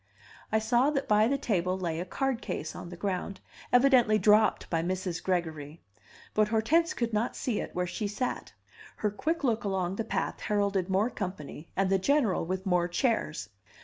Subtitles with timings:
[0.51, 3.39] I saw that by the table lay a card case on the ground,
[3.71, 5.21] evidently dropped by Mrs.
[5.23, 5.83] Gregory;
[6.33, 8.53] but Hortense could not see it where she sat.
[8.95, 13.49] Her quick look along the path heralded more company and the General with more chairs.